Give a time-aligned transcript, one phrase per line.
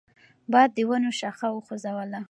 [0.51, 2.19] باد د ونو شاخه وخوځوله.